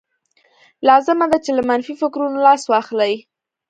لازمه 0.87 1.25
ده 1.31 1.37
چې 1.45 1.51
له 1.57 1.63
منفي 1.69 1.93
فکرونو 2.01 2.37
لاس 2.47 2.63
واخلئ 2.71 3.13